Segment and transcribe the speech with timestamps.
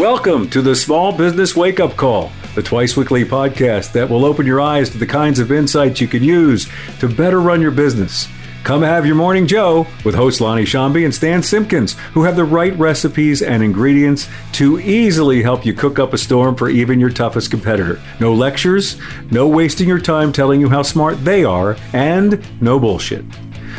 [0.00, 4.46] Welcome to the Small Business Wake Up Call, the twice weekly podcast that will open
[4.46, 8.26] your eyes to the kinds of insights you can use to better run your business.
[8.64, 12.46] Come have your morning Joe with hosts Lonnie Shambi and Stan Simpkins, who have the
[12.46, 17.10] right recipes and ingredients to easily help you cook up a storm for even your
[17.10, 18.00] toughest competitor.
[18.20, 18.96] No lectures,
[19.30, 23.26] no wasting your time telling you how smart they are, and no bullshit.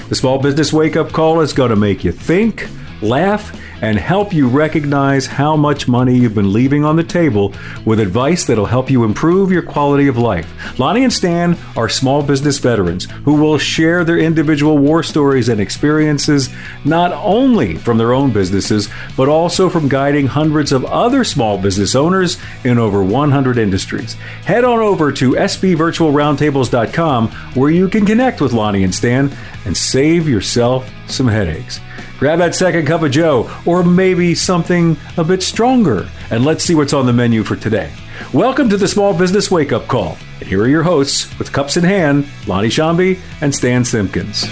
[0.09, 2.69] The Small Business Wake Up Call is going to make you think,
[3.01, 7.53] laugh, and help you recognize how much money you've been leaving on the table
[7.85, 10.79] with advice that'll help you improve your quality of life.
[10.79, 15.59] Lonnie and Stan are small business veterans who will share their individual war stories and
[15.59, 16.49] experiences
[16.85, 21.95] not only from their own businesses, but also from guiding hundreds of other small business
[21.95, 24.13] owners in over 100 industries.
[24.45, 30.29] Head on over to sbvirtualroundtables.com where you can connect with Lonnie and Stan and save
[30.29, 31.79] yourself some headaches.
[32.21, 36.75] Grab that second cup of Joe, or maybe something a bit stronger, and let's see
[36.75, 37.91] what's on the menu for today.
[38.31, 40.19] Welcome to the Small Business Wake Up Call.
[40.37, 44.45] And here are your hosts with cups in hand, Lonnie Shambi and Stan Simpkins.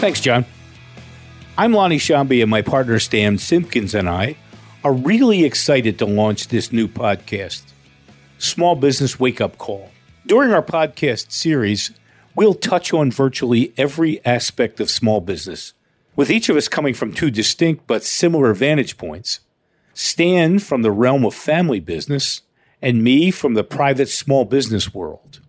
[0.00, 0.46] Thanks, John.
[1.58, 4.36] I'm Lonnie Shambi, and my partner Stan Simpkins and I
[4.82, 7.64] are really excited to launch this new podcast,
[8.38, 9.90] Small Business Wake Up Call.
[10.24, 11.90] During our podcast series,
[12.34, 15.72] we'll touch on virtually every aspect of small business,
[16.16, 19.40] with each of us coming from two distinct but similar vantage points.
[19.94, 22.42] Stan from the realm of family business,
[22.80, 25.40] and me from the private small business world.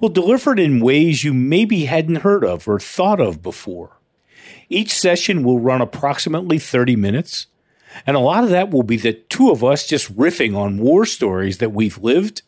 [0.00, 3.96] We'll deliver it in ways you maybe hadn't heard of or thought of before.
[4.68, 7.46] Each session will run approximately 30 minutes,
[8.06, 11.04] and a lot of that will be the two of us just riffing on war
[11.04, 12.42] stories that we've lived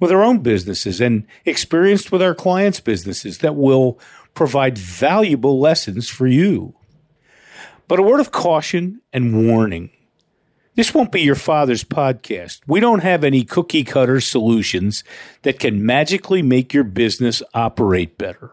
[0.00, 3.98] with our own businesses and experienced with our clients' businesses that will
[4.34, 6.74] provide valuable lessons for you.
[7.88, 9.90] But a word of caution and warning.
[10.74, 12.60] This won't be your father's podcast.
[12.66, 15.02] We don't have any cookie cutter solutions
[15.42, 18.52] that can magically make your business operate better.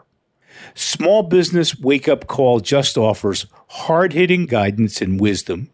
[0.73, 5.69] Small Business Wake Up Call just offers hard hitting guidance and wisdom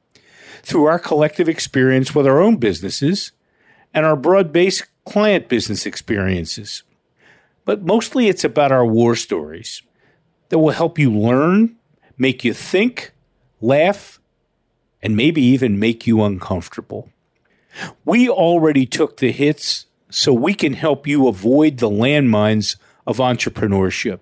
[0.64, 3.32] through our collective experience with our own businesses
[3.94, 6.84] and our broad based client business experiences.
[7.66, 9.82] But mostly it's about our war stories
[10.50, 11.78] that will help you learn,
[12.18, 13.14] make you think,
[13.62, 14.20] laugh,
[15.02, 17.10] and maybe even make you uncomfortable.
[18.06, 22.76] We already took the hits, so we can help you avoid the landmines
[23.08, 24.20] of entrepreneurship.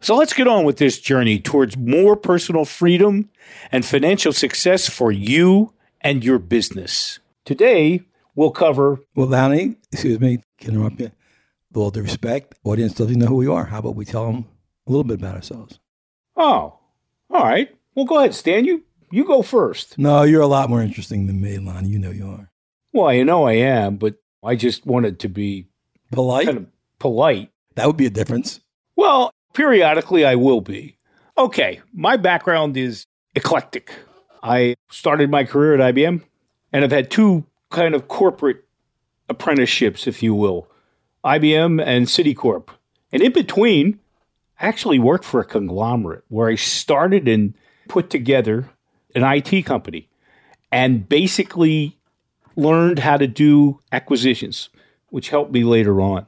[0.00, 3.28] So let's get on with this journey towards more personal freedom
[3.70, 7.18] and financial success for you and your business.
[7.44, 8.02] Today,
[8.34, 8.98] we'll cover.
[9.14, 11.10] Well, Lonnie, excuse me, can interrupt you?
[11.70, 13.64] With all due respect, audience doesn't know who we are.
[13.64, 14.46] How about we tell them
[14.86, 15.78] a little bit about ourselves?
[16.36, 16.78] Oh,
[17.30, 17.68] all right.
[17.94, 18.64] Well, go ahead, Stan.
[18.64, 18.82] You
[19.12, 19.98] you go first.
[19.98, 21.88] No, you're a lot more interesting than me, Lonnie.
[21.88, 22.50] You know you are.
[22.92, 25.68] Well, you know I am, but I just wanted to be
[26.10, 26.46] polite.
[26.46, 26.66] Kind of
[26.98, 27.50] polite.
[27.76, 28.60] That would be a difference.
[28.96, 30.98] Well, periodically I will be.
[31.38, 33.92] Okay, my background is eclectic.
[34.42, 36.22] I started my career at IBM
[36.72, 38.64] and I've had two kind of corporate
[39.28, 40.68] apprenticeships, if you will,
[41.24, 42.68] IBM and Citicorp.
[43.12, 43.98] And in between,
[44.60, 47.54] I actually worked for a conglomerate where I started and
[47.88, 48.68] put together
[49.14, 50.08] an IT company
[50.70, 51.98] and basically
[52.56, 54.68] learned how to do acquisitions,
[55.08, 56.26] which helped me later on.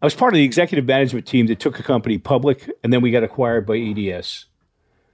[0.00, 3.00] I was part of the executive management team that took a company public, and then
[3.00, 4.46] we got acquired by EDS.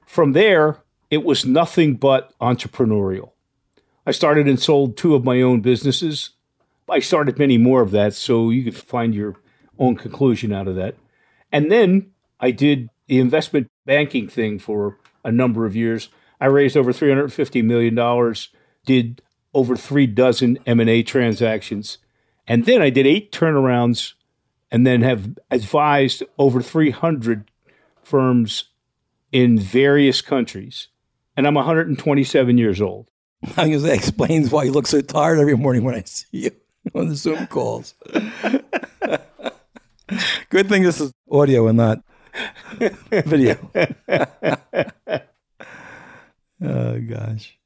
[0.04, 3.33] From there, it was nothing but entrepreneurial.
[4.06, 6.30] I started and sold two of my own businesses.
[6.88, 9.36] I started many more of that, so you could find your
[9.78, 10.96] own conclusion out of that.
[11.50, 16.08] And then I did the investment banking thing for a number of years.
[16.40, 18.34] I raised over $350 million,
[18.84, 19.22] did
[19.54, 21.98] over three dozen M&A transactions.
[22.46, 24.14] And then I did eight turnarounds
[24.70, 27.50] and then have advised over 300
[28.02, 28.64] firms
[29.32, 30.88] in various countries.
[31.36, 33.08] And I'm 127 years old.
[33.56, 36.50] I guess that explains why you look so tired every morning when I see you
[36.94, 37.94] on the Zoom calls.
[40.50, 42.02] Good thing this is audio and not
[43.10, 43.56] video.
[46.62, 47.58] oh gosh.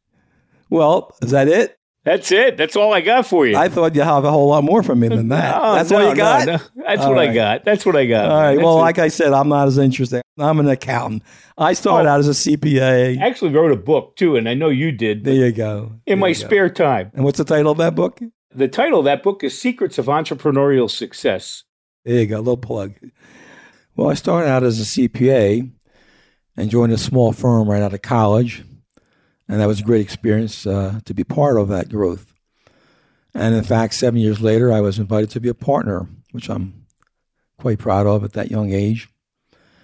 [0.70, 1.77] Well, is that it?
[2.08, 2.56] That's it.
[2.56, 3.54] That's all I got for you.
[3.54, 5.60] I thought you have a whole lot more from me than that.
[5.60, 6.46] No, That's no, all you got.
[6.46, 7.28] No, That's all what right.
[7.28, 7.64] I got.
[7.66, 8.30] That's what I got.
[8.30, 8.54] All right.
[8.54, 8.80] That's well, it.
[8.80, 10.22] like I said, I'm not as interesting.
[10.38, 11.22] I'm an accountant.
[11.58, 13.20] I started oh, out as a CPA.
[13.20, 15.24] I actually wrote a book too, and I know you did.
[15.24, 15.92] There you go.
[16.06, 16.74] In there my spare go.
[16.76, 17.10] time.
[17.12, 18.22] And what's the title of that book?
[18.54, 21.64] The title of that book is Secrets of Entrepreneurial Success.
[22.06, 22.36] There you go.
[22.36, 22.94] A little plug.
[23.96, 25.70] Well, I started out as a CPA
[26.56, 28.64] and joined a small firm right out of college.
[29.48, 32.34] And that was a great experience uh, to be part of that growth.
[33.34, 36.86] And in fact, seven years later, I was invited to be a partner, which I'm
[37.58, 39.08] quite proud of at that young age.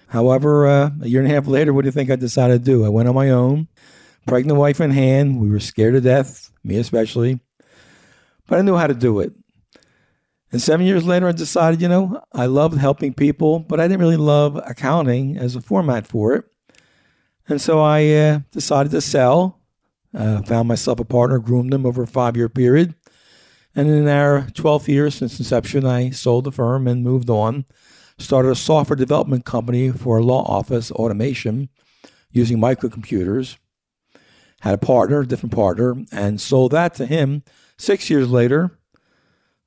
[0.07, 2.65] However, uh, a year and a half later, what do you think I decided to
[2.65, 2.85] do?
[2.85, 3.67] I went on my own,
[4.27, 5.39] pregnant wife in hand.
[5.39, 7.39] We were scared to death, me especially,
[8.47, 9.33] but I knew how to do it.
[10.51, 13.99] And seven years later, I decided, you know, I loved helping people, but I didn't
[13.99, 16.45] really love accounting as a format for it.
[17.47, 19.59] And so I uh, decided to sell.
[20.13, 22.95] Uh, found myself a partner, groomed them over a five year period.
[23.75, 27.65] And in our 12th year since inception, I sold the firm and moved on.
[28.17, 31.67] Started a software development company for law office automation
[32.31, 33.57] using microcomputers.
[34.61, 37.43] Had a partner, a different partner, and sold that to him
[37.77, 38.79] six years later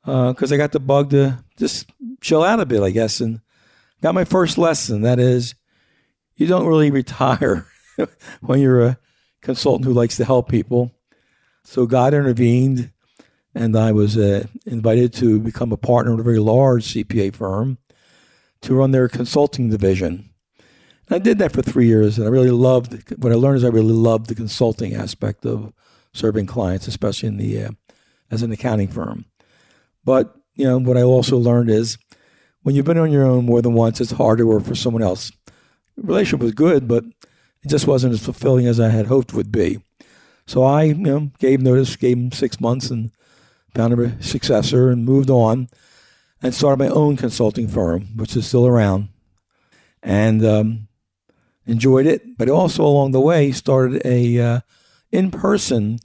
[0.02, 1.90] because uh, I got the bug to just
[2.22, 3.42] chill out a bit, I guess, and
[4.00, 5.02] got my first lesson.
[5.02, 5.54] That is,
[6.38, 7.67] you don't really retire
[8.40, 8.99] when you're a
[9.43, 10.93] consultant who likes to help people.
[11.64, 12.90] So God intervened,
[13.55, 17.76] and I was uh, invited to become a partner in a very large CPA firm
[18.62, 20.31] to run their consulting division.
[21.08, 23.12] And I did that for three years, and I really loved.
[23.23, 25.73] What I learned is I really loved the consulting aspect of
[26.12, 27.70] serving clients, especially in the uh,
[28.31, 29.26] as an accounting firm.
[30.05, 31.99] But you know what I also learned is
[32.62, 35.02] when you've been on your own more than once, it's hard to work for someone
[35.02, 35.32] else.
[36.00, 37.04] Relationship was good, but
[37.62, 39.78] it just wasn't as fulfilling as I had hoped would be.
[40.46, 43.10] So I, you know, gave notice, gave him six months, and
[43.74, 45.68] found a successor, and moved on,
[46.42, 49.08] and started my own consulting firm, which is still around,
[50.02, 50.88] and um,
[51.66, 52.38] enjoyed it.
[52.38, 54.60] But also along the way, started a uh,
[55.12, 55.98] in-person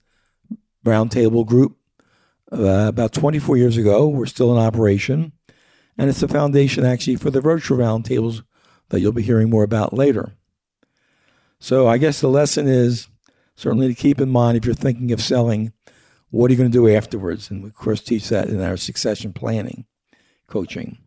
[0.85, 1.77] roundtable group
[2.51, 4.07] uh, about 24 years ago.
[4.07, 5.33] We're still in operation.
[5.97, 8.43] And it's the foundation actually for the virtual roundtables
[8.93, 10.33] that you'll be hearing more about later.
[11.59, 13.07] So I guess the lesson is
[13.55, 15.73] certainly to keep in mind if you're thinking of selling,
[16.29, 17.49] what are you going to do afterwards?
[17.49, 19.85] And we, of course, teach that in our succession planning
[20.45, 20.99] coaching.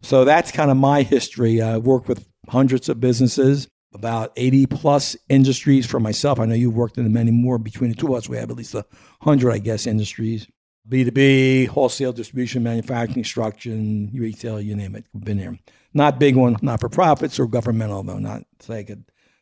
[0.00, 1.62] So that's kind of my history.
[1.62, 6.40] I've worked with hundreds of businesses, about 80 plus industries for myself.
[6.40, 7.56] I know you've worked in many more.
[7.56, 10.48] Between the two of us, we have at least 100, I guess, industries.
[10.88, 15.04] B2B, wholesale distribution, manufacturing, construction, retail, you name it.
[15.12, 15.56] We've been there.
[15.94, 18.18] Not big one, not for profits or governmental, though.
[18.18, 18.98] Not say that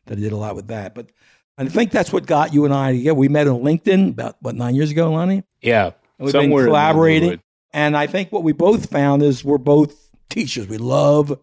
[0.09, 0.93] I did a lot with that.
[0.93, 1.11] But
[1.57, 3.15] I think that's what got you and I together.
[3.15, 5.43] We met on LinkedIn about, what, nine years ago, Lonnie?
[5.61, 5.91] Yeah.
[6.17, 7.41] And we've been collaborating.
[7.73, 10.67] And I think what we both found is we're both teachers.
[10.67, 11.39] We love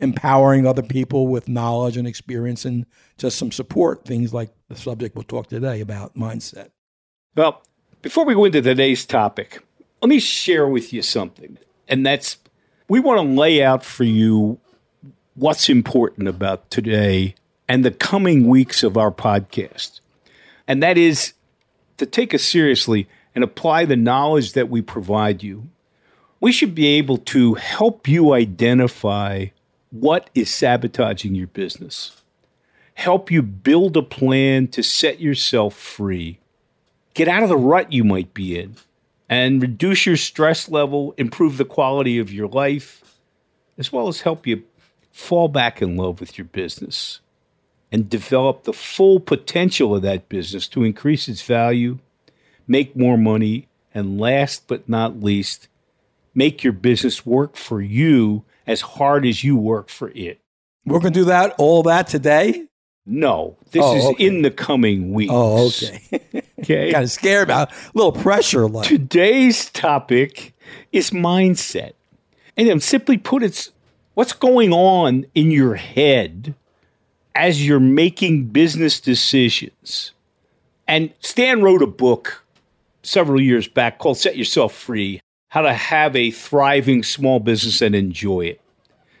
[0.00, 2.84] empowering other people with knowledge and experience and
[3.18, 6.70] just some support, things like the subject we'll talk today about mindset.
[7.36, 7.62] Well,
[8.02, 9.62] before we go into today's topic,
[10.02, 11.56] let me share with you something.
[11.88, 12.36] And that's
[12.88, 14.58] we want to lay out for you
[15.34, 17.34] what's important about today
[17.68, 20.00] and the coming weeks of our podcast.
[20.68, 21.32] And that is
[21.96, 25.68] to take us seriously and apply the knowledge that we provide you.
[26.40, 29.46] We should be able to help you identify
[29.90, 32.20] what is sabotaging your business,
[32.94, 36.40] help you build a plan to set yourself free
[37.14, 38.76] get out of the rut you might be in
[39.32, 43.18] and reduce your stress level, improve the quality of your life,
[43.78, 44.62] as well as help you
[45.10, 47.20] fall back in love with your business
[47.90, 51.98] and develop the full potential of that business to increase its value,
[52.68, 55.66] make more money, and last but not least,
[56.34, 60.40] make your business work for you as hard as you work for it.
[60.84, 62.66] We're going to do that, all that today.
[63.06, 64.26] No, this oh, is okay.
[64.26, 65.32] in the coming weeks.
[65.34, 66.42] Oh, okay.
[66.62, 66.92] okay.
[66.92, 68.68] kind of scared about a little pressure.
[68.68, 68.88] Like.
[68.88, 70.54] Today's topic
[70.92, 71.92] is mindset.
[72.56, 73.72] And simply put, it's
[74.14, 76.54] what's going on in your head
[77.34, 80.12] as you're making business decisions.
[80.86, 82.44] And Stan wrote a book
[83.02, 87.94] several years back called Set Yourself Free How to Have a Thriving Small Business and
[87.94, 88.60] Enjoy It.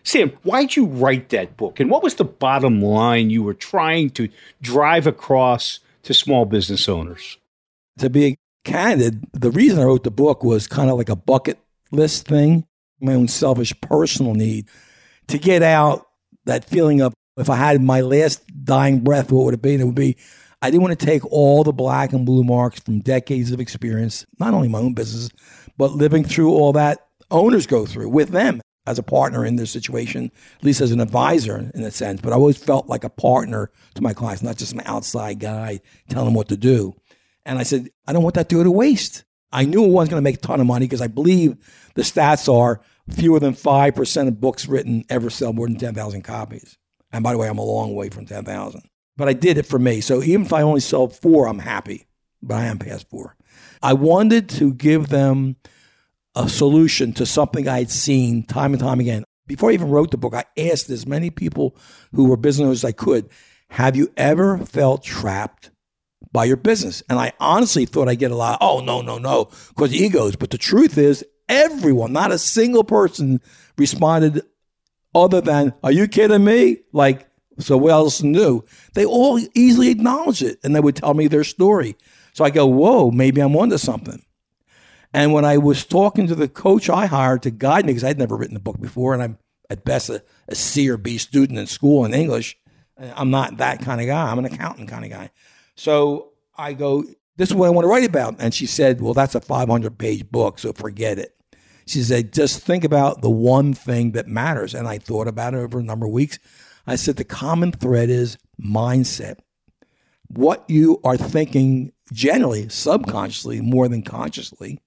[0.04, 1.78] Sam, why'd you write that book?
[1.78, 4.28] And what was the bottom line you were trying to
[4.60, 7.38] drive across to small business owners?
[7.98, 11.58] To be candid, the reason I wrote the book was kind of like a bucket
[11.90, 12.66] list thing,
[13.00, 14.68] my own selfish personal need
[15.28, 16.06] to get out
[16.44, 19.72] that feeling of if I had my last dying breath, what would it be?
[19.72, 20.16] And it would be
[20.60, 24.24] I didn't want to take all the black and blue marks from decades of experience,
[24.38, 25.28] not only my own business,
[25.76, 29.70] but living through all that owners go through with them as a partner in this
[29.70, 32.20] situation, at least as an advisor in a sense.
[32.20, 35.80] But I always felt like a partner to my clients, not just an outside guy
[36.08, 36.94] telling them what to do.
[37.44, 39.24] And I said, I don't want that to go to waste.
[39.52, 41.56] I knew it wasn't going to make a ton of money because I believe
[41.94, 46.78] the stats are fewer than 5% of books written ever sell more than 10,000 copies.
[47.12, 48.82] And by the way, I'm a long way from 10,000.
[49.16, 50.00] but I did it for me.
[50.00, 52.06] So even if I only sell four, I'm happy,
[52.42, 53.36] but I am past four.
[53.82, 55.56] I wanted to give them
[56.34, 59.24] a solution to something I had seen time and time again.
[59.46, 61.76] Before I even wrote the book, I asked as many people
[62.12, 63.28] who were business owners as I could,
[63.70, 65.70] have you ever felt trapped
[66.32, 67.02] by your business?
[67.08, 70.36] And I honestly thought I'd get a lot, oh, no, no, no, because egos.
[70.36, 73.40] But the truth is, everyone, not a single person
[73.76, 74.42] responded
[75.14, 76.78] other than, are you kidding me?
[76.92, 78.64] Like, so what else new?
[78.94, 81.96] They all easily acknowledged it and they would tell me their story.
[82.32, 84.22] So I go, whoa, maybe I'm onto something.
[85.14, 88.18] And when I was talking to the coach I hired to guide me, because I'd
[88.18, 89.38] never written a book before, and I'm
[89.68, 92.56] at best a, a C or B student in school in English,
[92.98, 94.30] I'm not that kind of guy.
[94.30, 95.30] I'm an accountant kind of guy.
[95.74, 97.04] So I go,
[97.36, 98.36] this is what I want to write about.
[98.38, 101.34] And she said, well, that's a 500 page book, so forget it.
[101.86, 104.74] She said, just think about the one thing that matters.
[104.74, 106.38] And I thought about it over a number of weeks.
[106.86, 109.38] I said, the common thread is mindset.
[110.28, 114.78] What you are thinking generally, subconsciously, more than consciously,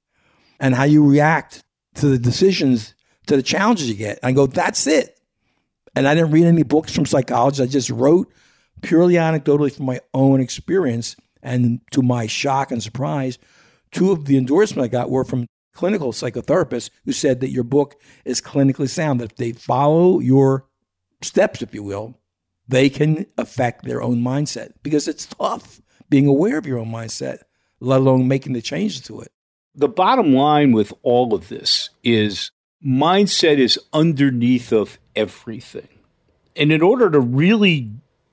[0.59, 1.63] and how you react
[1.95, 2.93] to the decisions,
[3.27, 4.19] to the challenges you get.
[4.23, 5.19] I go, that's it.
[5.95, 7.63] And I didn't read any books from psychology.
[7.63, 8.31] I just wrote
[8.81, 11.15] purely anecdotally from my own experience.
[11.41, 13.37] And to my shock and surprise,
[13.91, 17.95] two of the endorsements I got were from clinical psychotherapists who said that your book
[18.23, 20.65] is clinically sound, that if they follow your
[21.21, 22.19] steps, if you will,
[22.67, 27.39] they can affect their own mindset because it's tough being aware of your own mindset,
[27.79, 29.31] let alone making the changes to it.
[29.75, 32.51] The bottom line with all of this is
[32.85, 35.87] mindset is underneath of everything.
[36.55, 37.91] And in order to really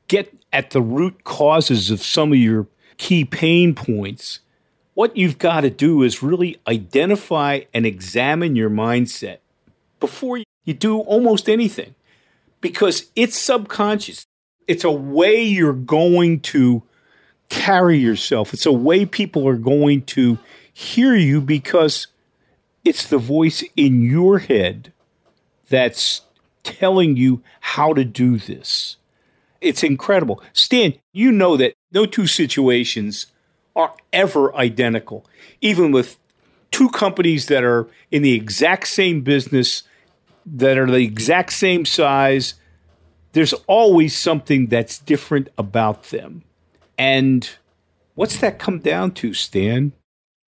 [0.09, 4.41] get at the root causes of some of your key pain points,
[4.95, 9.39] what you've got to do is really identify and examine your mindset
[9.99, 11.95] before you do almost anything
[12.61, 14.27] because it's subconscious.
[14.69, 16.83] It's a way you're going to
[17.49, 20.39] carry yourself, it's a way people are going to
[20.73, 22.09] hear you because
[22.85, 24.93] it's the voice in your head
[25.69, 26.23] that's
[26.62, 28.97] telling you how to do this.
[29.61, 30.43] It's incredible.
[30.52, 33.26] Stan, you know that no two situations
[33.76, 35.25] are ever identical,
[35.61, 36.19] even with
[36.71, 39.85] two companies that are in the exact same business,
[40.45, 42.55] that are the exact same size.
[43.33, 46.43] There's always something that's different about them.
[46.99, 47.49] And
[48.14, 49.93] what's that come down to, Stan?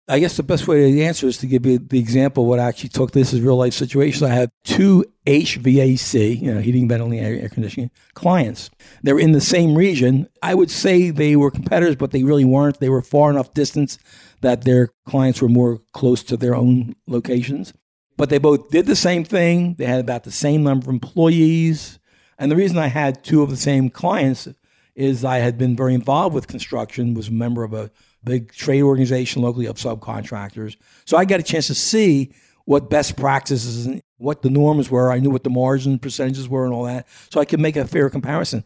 [0.09, 2.59] I guess the best way to answer is to give you the example of what
[2.59, 3.13] I actually took.
[3.13, 4.27] This is real life situation.
[4.27, 8.69] I had two HVAC, you know, heating, ventilating, air, air conditioning clients.
[9.05, 10.29] They're in the same region.
[10.43, 12.81] I would say they were competitors, but they really weren't.
[12.81, 13.97] They were far enough distance
[14.41, 17.73] that their clients were more close to their own locations.
[18.17, 19.77] But they both did the same thing.
[19.79, 22.01] They had about the same number of employees.
[22.39, 24.49] And the reason I had two of the same clients
[24.97, 27.91] is I had been very involved with construction, was a member of a
[28.25, 30.77] big trade organization locally of subcontractors.
[31.05, 32.33] So I got a chance to see
[32.65, 35.11] what best practices and what the norms were.
[35.11, 37.07] I knew what the margin percentages were and all that.
[37.31, 38.65] So I could make a fair comparison.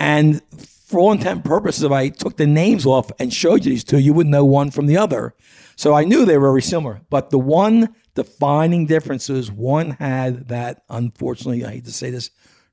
[0.00, 0.42] And
[0.86, 3.84] for all intent and purposes, if I took the names off and showed you these
[3.84, 5.34] two, you wouldn't know one from the other.
[5.76, 7.00] So I knew they were very similar.
[7.10, 12.30] But the one defining difference is one had that, unfortunately, I hate to say this,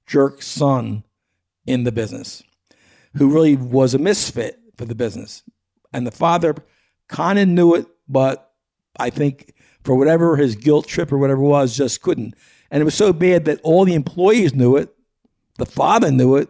[0.08, 1.04] jerk son
[1.66, 2.44] in the business
[3.16, 5.44] who really was a misfit for the business.
[5.94, 6.56] And the father
[7.08, 8.52] kind of knew it, but
[9.00, 12.36] I think for whatever his guilt trip or whatever it was, just couldn't.
[12.72, 14.94] And it was so bad that all the employees knew it.
[15.58, 16.50] The father knew it.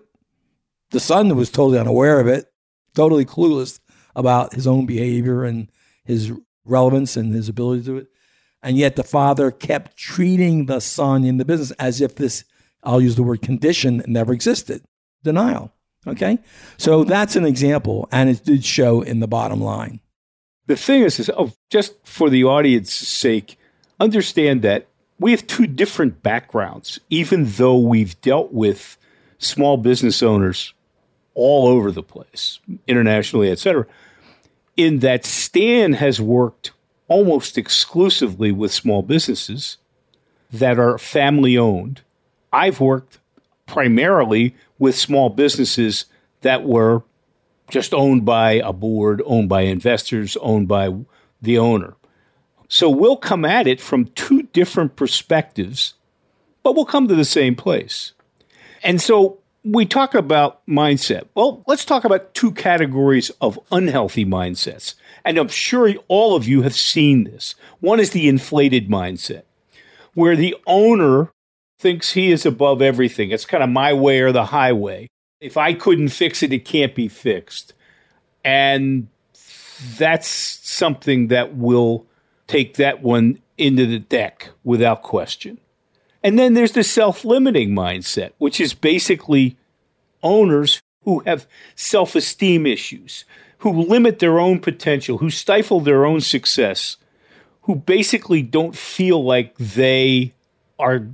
[0.92, 2.52] The son was totally unaware of it,
[2.96, 3.80] totally clueless
[4.16, 5.70] about his own behavior and
[6.06, 6.32] his
[6.66, 8.08] relevance and his ability to do it.
[8.62, 12.46] And yet the father kept treating the son in the business as if this,
[12.84, 14.86] I'll use the word condition, never existed.
[15.24, 15.74] Denial.
[16.06, 16.40] Okay.
[16.78, 20.00] So that's an example, and it did show in the bottom line.
[20.68, 23.58] The thing is, is oh, just for the audience's sake,
[24.00, 24.88] understand that
[25.20, 28.98] we have two different backgrounds, even though we've dealt with
[29.38, 30.74] small business owners
[31.36, 33.86] all over the place, internationally, et cetera.
[34.76, 36.72] In that Stan has worked
[37.08, 39.78] almost exclusively with small businesses
[40.52, 42.02] that are family owned.
[42.52, 43.20] I've worked
[43.66, 46.08] primarily with small businesses
[46.42, 47.02] that were
[47.70, 50.94] just owned by a board, owned by investors, owned by
[51.42, 51.96] the owner.
[52.68, 55.94] So we'll come at it from two different perspectives,
[56.64, 58.12] but we'll come to the same place.
[58.84, 61.28] And so we talk about mindset.
[61.34, 64.96] Well, let's talk about two categories of unhealthy mindsets.
[65.24, 67.56] And I'm sure all of you have seen this.
[67.80, 69.44] One is the inflated mindset,
[70.14, 71.32] where the owner
[71.84, 73.32] thinks he is above everything.
[73.32, 75.10] It's kind of my way or the highway.
[75.42, 77.74] If I couldn't fix it, it can't be fixed.
[78.44, 79.10] And
[79.98, 82.08] that's something that will
[82.48, 85.60] take that one into the deck without question.
[86.24, 89.58] And then there's the self limiting mindset, which is basically
[90.24, 93.26] owners who have self esteem issues,
[93.58, 96.96] who limit their own potential, who stifle their own success,
[97.64, 100.34] who basically don't feel like they
[100.80, 101.10] are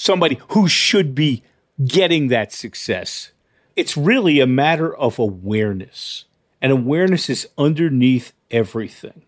[0.00, 1.42] somebody who should be
[1.84, 3.32] getting that success.
[3.76, 6.24] It's really a matter of awareness,
[6.60, 9.22] and awareness is underneath everything.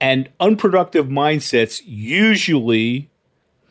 [0.00, 3.10] And unproductive mindsets usually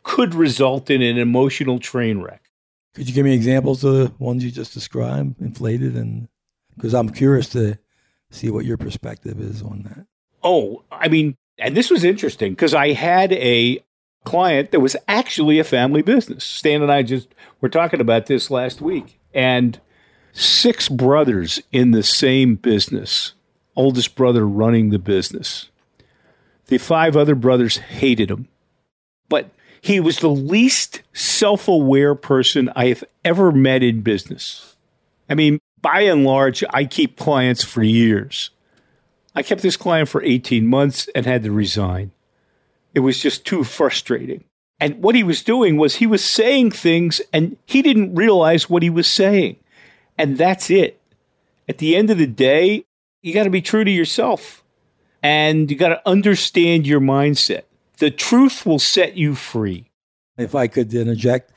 [0.03, 2.49] could result in an emotional train wreck.
[2.95, 5.95] Could you give me examples of the ones you just described, inflated?
[5.95, 6.29] And
[6.75, 7.77] because I'm curious to
[8.31, 10.05] see what your perspective is on that.
[10.43, 13.83] Oh, I mean, and this was interesting because I had a
[14.23, 16.43] client that was actually a family business.
[16.43, 17.27] Stan and I just
[17.59, 19.19] were talking about this last week.
[19.33, 19.79] And
[20.33, 23.33] six brothers in the same business,
[23.75, 25.69] oldest brother running the business.
[26.67, 28.47] The five other brothers hated him.
[29.27, 29.49] But
[29.81, 34.75] he was the least self aware person I have ever met in business.
[35.29, 38.51] I mean, by and large, I keep clients for years.
[39.33, 42.11] I kept this client for 18 months and had to resign.
[42.93, 44.43] It was just too frustrating.
[44.79, 48.83] And what he was doing was he was saying things and he didn't realize what
[48.83, 49.57] he was saying.
[50.17, 50.99] And that's it.
[51.69, 52.85] At the end of the day,
[53.21, 54.63] you got to be true to yourself
[55.21, 57.63] and you got to understand your mindset.
[57.99, 59.91] The truth will set you free.
[60.37, 61.51] If I could interject,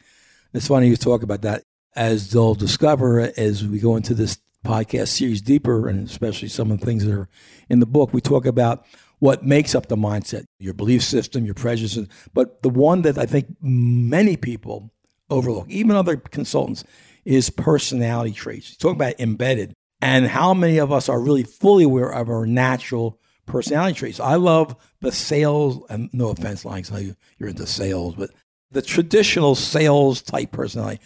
[0.53, 1.63] it's funny you talk about that.
[1.97, 6.81] As they'll discover as we go into this podcast series deeper, and especially some of
[6.81, 7.29] the things that are
[7.69, 8.85] in the book, we talk about
[9.25, 12.07] what makes up the mindset, your belief system, your prejudices.
[12.35, 14.93] But the one that I think many people
[15.31, 16.85] overlook, even other consultants,
[17.25, 18.77] is personality traits.
[18.77, 23.19] Talk about embedded and how many of us are really fully aware of our natural
[23.47, 24.21] personality traits.
[24.21, 28.29] I love the sales, and no offense, you, you're into sales, but
[28.73, 31.01] the traditional sales type personality.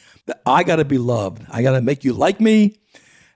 [0.45, 1.47] I got to be loved.
[1.49, 2.81] I got to make you like me,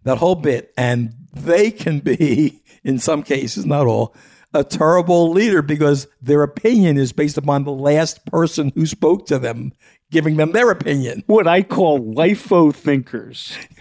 [0.02, 0.74] that whole bit.
[0.76, 4.12] And they can be, in some cases, not all,
[4.54, 9.38] a terrible leader because their opinion is based upon the last person who spoke to
[9.38, 9.72] them,
[10.10, 11.22] giving them their opinion.
[11.26, 13.56] What I call LIFO thinkers.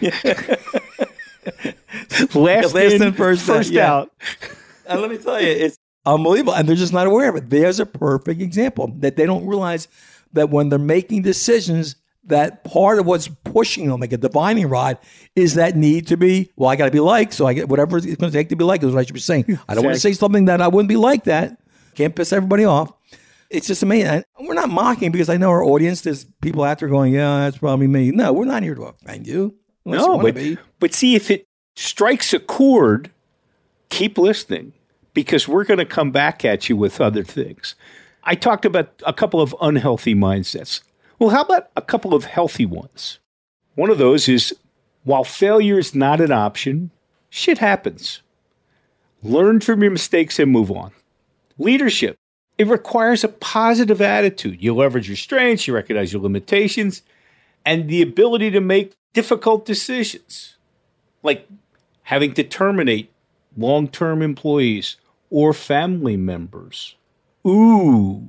[2.34, 3.92] last, last in, first, first yeah.
[3.92, 4.12] out.
[4.86, 6.54] And let me tell you, it's unbelievable.
[6.54, 7.50] And they're just not aware of it.
[7.50, 9.88] There's a perfect example that they don't realize
[10.32, 14.98] that when they're making decisions, that part of what's pushing them like a divining rod
[15.34, 17.96] is that need to be well i got to be like so i get whatever
[17.96, 19.58] it's going to take to be like is what i should be saying.
[19.68, 21.58] I don't want to say something that i wouldn't be like that.
[21.94, 22.92] Can't piss everybody off.
[23.50, 24.24] It's just amazing.
[24.38, 27.40] And we're not mocking because i know our audience there's people out there going yeah
[27.40, 28.10] that's probably me.
[28.10, 29.56] No we're not here to offend you.
[29.84, 30.36] No but,
[30.78, 33.10] but see if it strikes a chord
[33.88, 34.72] keep listening
[35.14, 37.74] because we're going to come back at you with other things.
[38.24, 40.82] I talked about a couple of unhealthy mindsets.
[41.22, 43.20] Well, how about a couple of healthy ones?
[43.76, 44.56] One of those is
[45.04, 46.90] while failure is not an option,
[47.30, 48.22] shit happens.
[49.22, 50.90] Learn from your mistakes and move on.
[51.58, 52.16] Leadership,
[52.58, 54.60] it requires a positive attitude.
[54.60, 57.02] You leverage your strengths, you recognize your limitations,
[57.64, 60.56] and the ability to make difficult decisions,
[61.22, 61.46] like
[62.02, 63.12] having to terminate
[63.56, 64.96] long term employees
[65.30, 66.96] or family members.
[67.46, 68.26] Ooh,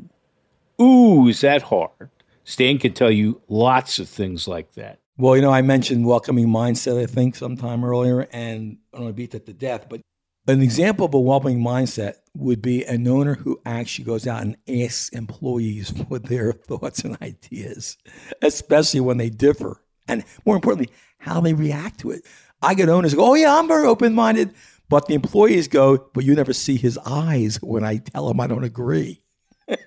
[0.79, 2.11] ooh, is that hard?
[2.43, 4.99] Stan can tell you lots of things like that.
[5.17, 9.15] Well, you know, I mentioned welcoming mindset, I think, sometime earlier, and I don't want
[9.15, 10.01] to beat that to death, but
[10.47, 14.57] an example of a welcoming mindset would be an owner who actually goes out and
[14.67, 17.97] asks employees for their thoughts and ideas,
[18.41, 19.81] especially when they differ.
[20.07, 22.23] And more importantly, how they react to it.
[22.61, 24.53] I get owners go, Oh, yeah, I'm very open minded.
[24.89, 28.47] But the employees go, But you never see his eyes when I tell him I
[28.47, 29.21] don't agree.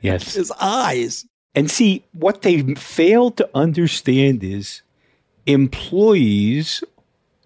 [0.00, 0.34] Yes.
[0.36, 1.26] his eyes.
[1.56, 4.82] And see, what they fail to understand is
[5.46, 6.84] employees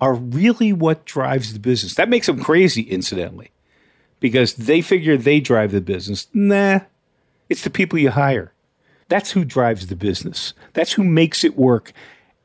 [0.00, 1.94] are really what drives the business.
[1.94, 3.52] That makes them crazy, incidentally,
[4.18, 6.26] because they figure they drive the business.
[6.34, 6.80] Nah,
[7.48, 8.52] it's the people you hire.
[9.08, 10.54] That's who drives the business.
[10.72, 11.92] That's who makes it work.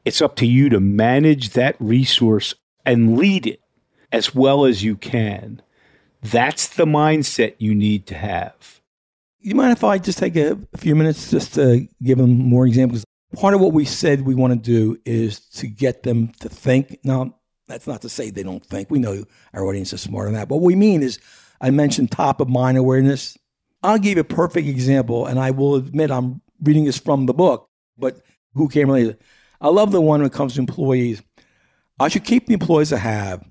[0.03, 2.53] It's up to you to manage that resource
[2.85, 3.61] and lead it
[4.11, 5.63] as well as you can.
[6.21, 8.81] That's the mindset you need to have
[9.45, 13.03] you mind if I just take a, few minutes just to give them more examples?
[13.35, 16.97] Part of what we said we want to do is to get them to think.
[17.03, 17.35] Now,
[17.67, 18.89] that's not to say they don't think.
[18.89, 20.49] We know our audience is smarter than that.
[20.49, 21.19] But what we mean is,
[21.61, 23.37] I mentioned top of mind awareness.
[23.83, 27.33] I'll give you a perfect example, and I will admit I'm reading this from the
[27.33, 28.21] book, but
[28.55, 29.15] who came later?
[29.61, 31.21] I love the one when it comes to employees.
[31.99, 33.47] I should keep the employees I have,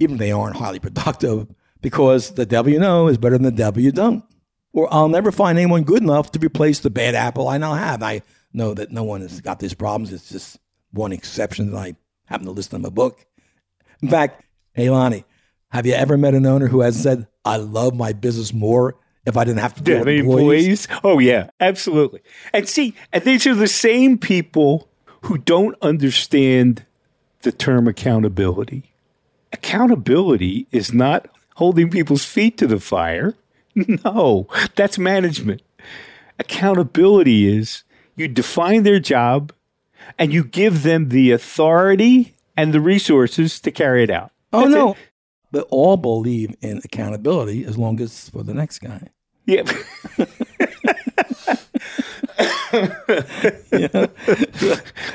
[0.00, 1.48] even if they aren't highly productive,
[1.82, 4.24] because the devil you know is better than the devil you don't.
[4.72, 8.02] Or I'll never find anyone good enough to replace the bad apple I now have.
[8.02, 10.12] I know that no one has got these problems.
[10.12, 10.58] It's just
[10.92, 13.26] one exception that I happen to list in my book.
[14.02, 15.24] In fact, hey Lonnie,
[15.70, 19.36] have you ever met an owner who has said, I love my business more if
[19.36, 20.86] I didn't have to deal with employees?
[20.86, 20.88] employees?
[21.04, 22.20] Oh, yeah, absolutely.
[22.52, 24.88] And see, and these are the same people
[25.22, 26.84] who don't understand
[27.42, 28.92] the term accountability.
[29.52, 33.34] Accountability is not holding people's feet to the fire.
[34.04, 35.62] No, that's management.
[36.38, 37.84] Accountability is
[38.16, 39.52] you define their job
[40.18, 44.30] and you give them the authority and the resources to carry it out.
[44.52, 44.90] Oh, That's no.
[44.92, 44.98] it.
[45.50, 49.08] But all believe in accountability as long as it's for the next guy.
[49.46, 49.62] Yeah.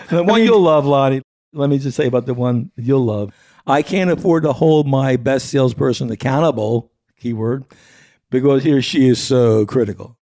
[0.09, 1.21] The one you'll love, Lottie,
[1.53, 3.33] let me just say about the one you'll love.
[3.65, 7.65] I can't afford to hold my best salesperson accountable, keyword,
[8.29, 10.17] because he or she is so critical.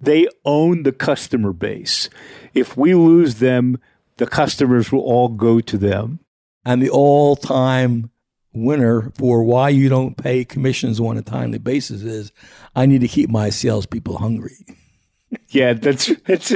[0.00, 2.08] they own the customer base.
[2.54, 3.78] If we lose them,
[4.18, 6.20] the customers will all go to them.
[6.64, 8.10] And the all time
[8.52, 12.32] winner for why you don't pay commissions on a timely basis is
[12.74, 14.56] I need to keep my salespeople hungry.
[15.48, 16.52] Yeah, that's that's.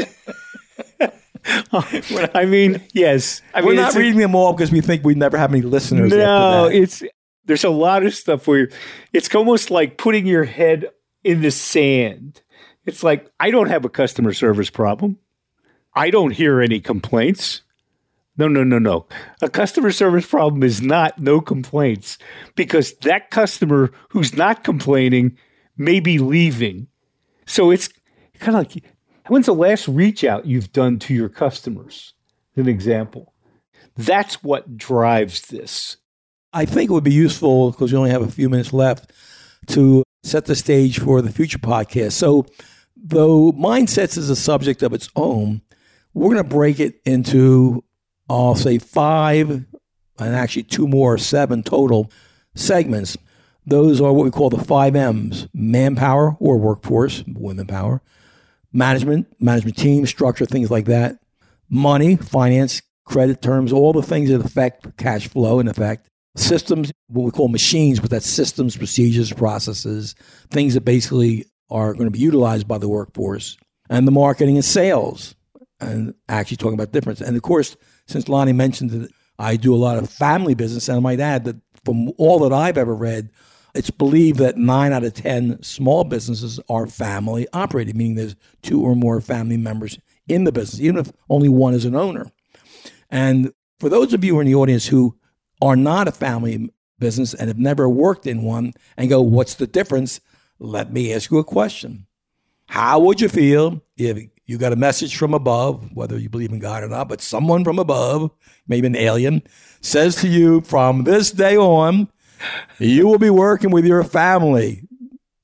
[1.72, 3.42] I mean, yes.
[3.54, 6.10] I We're mean, not reading them all because we think we never have any listeners.
[6.12, 7.02] No, it's
[7.44, 8.68] there's a lot of stuff where
[9.12, 10.90] it's almost like putting your head
[11.24, 12.42] in the sand.
[12.87, 15.18] It's like I don't have a customer service problem.
[15.94, 17.62] I don't hear any complaints.
[18.37, 19.07] No, no, no, no.
[19.42, 22.16] A customer service problem is not no complaints
[22.55, 25.37] because that customer who's not complaining
[25.76, 26.87] may be leaving.
[27.46, 27.90] So it's
[28.38, 28.85] kind of like
[29.29, 32.14] when's the last reach out you've done to your customers?
[32.57, 33.35] An example.
[33.96, 35.98] That's what drives this.
[36.52, 39.12] I think it would be useful because we only have a few minutes left
[39.68, 42.12] to set the stage for the future podcast.
[42.12, 42.46] So,
[42.96, 45.62] though mindsets is a subject of its own,
[46.12, 47.84] we're going to break it into,
[48.28, 49.64] I'll say, five
[50.18, 52.10] and actually two more, seven total
[52.54, 53.16] segments.
[53.64, 58.02] Those are what we call the five M's manpower or workforce, women power,
[58.72, 61.20] management, management team, structure, things like that,
[61.68, 67.25] money, finance, credit terms, all the things that affect cash flow in effect, systems, what
[67.25, 70.14] we call machines, but that's systems, procedures, processes,
[70.51, 73.57] things that basically are going to be utilized by the workforce,
[73.88, 75.35] and the marketing and sales,
[75.81, 77.21] and actually talking about difference.
[77.21, 80.97] And of course, since Lonnie mentioned that I do a lot of family business, and
[80.97, 83.31] I might add that from all that I've ever read,
[83.75, 88.83] it's believed that nine out of 10 small businesses are family operated, meaning there's two
[88.83, 92.31] or more family members in the business, even if only one is an owner.
[93.11, 95.16] And for those of you in the audience who
[95.61, 99.66] are not a family business and have never worked in one and go, what's the
[99.66, 100.20] difference?
[100.59, 102.07] Let me ask you a question.
[102.68, 106.59] How would you feel if you got a message from above, whether you believe in
[106.61, 108.31] God or not, but someone from above,
[108.68, 109.42] maybe an alien,
[109.81, 112.09] says to you, from this day on,
[112.79, 114.83] you will be working with your family.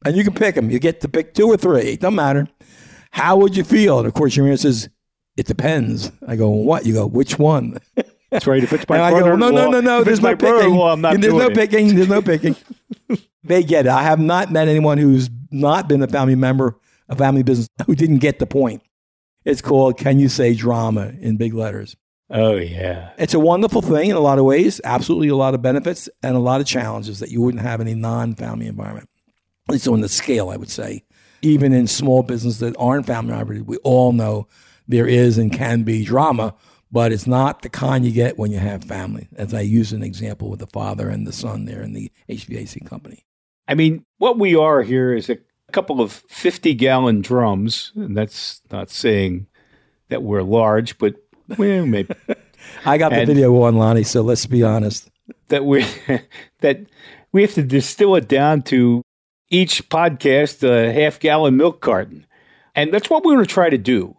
[0.05, 0.71] And you can pick them.
[0.71, 1.93] You get to pick two or three.
[1.93, 2.49] It doesn't matter.
[3.11, 3.99] How would you feel?
[3.99, 4.89] And of course, your answer is,
[5.37, 6.13] it depends.
[6.27, 6.87] I go, what?
[6.87, 7.79] You go, which one?
[8.31, 8.63] That's right.
[8.63, 10.03] If it's my And I go, no, no, no, no.
[10.03, 10.81] There's my no picking.
[10.81, 11.95] I'm not There's no picking.
[11.95, 12.57] There's no picking.
[13.45, 13.91] they get it.
[13.91, 16.77] I have not met anyone who's not been a family member,
[17.09, 18.83] a family business, who didn't get the point.
[19.45, 21.97] It's called "Can you say drama" in big letters.
[22.29, 23.11] Oh yeah.
[23.19, 24.81] It's a wonderful thing in a lot of ways.
[24.83, 27.87] Absolutely, a lot of benefits and a lot of challenges that you wouldn't have in
[27.87, 29.09] a non-family environment.
[29.69, 31.05] At least on the scale, I would say.
[31.43, 34.49] Even in small businesses that aren't family operated, we all know
[34.89, 36.55] there is and can be drama,
[36.91, 39.29] but it's not the kind you get when you have family.
[39.37, 42.87] As I use an example with the father and the son there in the HVAC
[42.87, 43.25] company.
[43.69, 45.39] I mean, what we are here is a
[45.73, 49.47] couple of 50 gallon drums, and that's not saying
[50.09, 51.17] that we're large, but
[51.59, 52.15] well, maybe
[52.85, 55.11] I got the And- video on Lonnie, so let's be honest.
[55.49, 55.85] that we
[56.61, 56.87] that
[57.33, 59.03] we have to distill it down to
[59.51, 62.25] each podcast a half gallon milk carton,
[62.77, 64.17] and that's what we're going to try to do.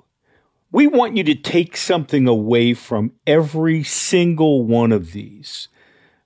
[0.71, 5.69] We want you to take something away from every single one of these.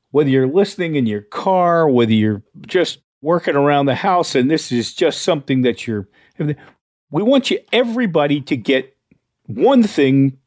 [0.09, 4.71] Whether you're listening in your car, whether you're just working around the house, and this
[4.71, 6.07] is just something that you're,
[6.39, 8.97] we want you, everybody, to get
[9.45, 10.37] one thing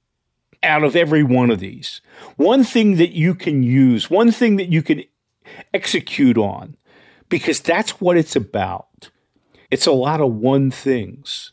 [0.62, 2.00] out of every one of these.
[2.36, 5.04] One thing that you can use, one thing that you can
[5.72, 6.76] execute on,
[7.28, 9.10] because that's what it's about.
[9.70, 11.52] It's a lot of one things.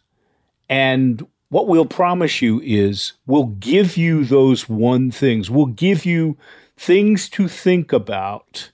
[0.70, 5.50] And what we'll promise you is we'll give you those one things.
[5.50, 6.38] We'll give you
[6.78, 8.72] things to think about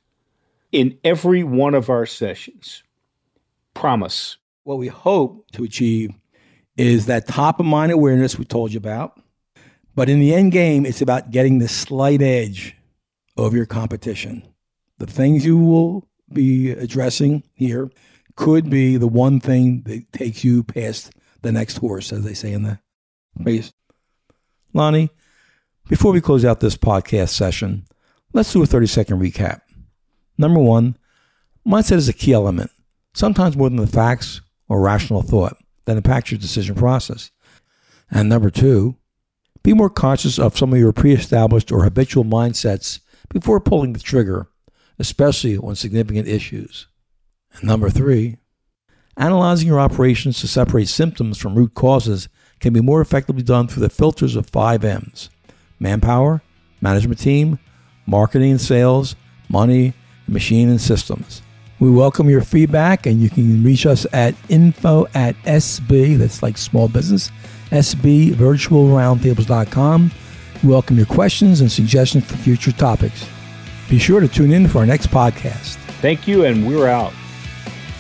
[0.72, 2.84] in every one of our sessions.
[3.74, 4.38] Promise.
[4.62, 6.12] What we hope to achieve
[6.78, 9.20] is that top of mind awareness we told you about.
[9.96, 12.76] But in the end game, it's about getting the slight edge
[13.36, 14.44] of your competition.
[15.00, 17.90] The things you will be addressing here
[18.36, 22.54] could be the one thing that takes you past the next horse, as they say
[22.54, 22.80] in the
[23.40, 23.72] race.
[24.74, 25.10] Lonnie,
[25.88, 27.86] before we close out this podcast session,
[28.34, 29.62] let's do a 30 second recap.
[30.38, 30.98] Number one,
[31.66, 32.72] mindset is a key element,
[33.14, 37.32] sometimes more than the facts or rational thought that impacts your decision process.
[38.12, 38.98] And number two,
[39.64, 44.00] be more conscious of some of your pre established or habitual mindsets before pulling the
[44.00, 44.48] trigger,
[45.00, 46.88] especially on significant issues.
[47.54, 48.38] And number three,
[49.18, 53.82] analyzing your operations to separate symptoms from root causes can be more effectively done through
[53.82, 55.30] the filters of five M's
[55.80, 56.42] manpower,
[56.82, 57.60] management team,
[58.06, 59.16] marketing and sales,
[59.50, 59.94] money,
[60.28, 61.42] machine and systems.
[61.80, 66.58] We welcome your feedback and you can reach us at info at SB, that's like
[66.58, 67.30] small business,
[67.70, 70.12] sbvirtualroundtables.com.
[70.64, 73.28] We welcome your questions and suggestions for future topics.
[73.90, 75.76] Be sure to tune in for our next podcast.
[76.02, 77.14] Thank you, and we're out.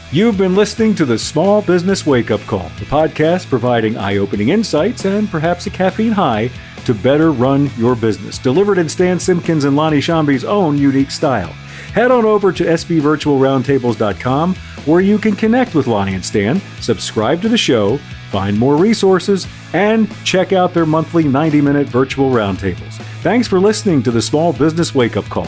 [0.10, 4.50] You've been listening to the Small Business Wake Up Call, the podcast providing eye opening
[4.50, 6.50] insights and perhaps a caffeine high
[6.86, 8.38] to better run your business.
[8.38, 11.52] Delivered in Stan Simpkins and Lonnie Shambi's own unique style.
[11.91, 17.50] Head on over to sbvirtualroundtables.com where you can connect with Lonnie and Stan, subscribe to
[17.50, 17.98] the show,
[18.32, 22.93] find more resources, and check out their monthly 90 minute virtual roundtables.
[23.24, 25.48] Thanks for listening to the Small Business Wake Up Call.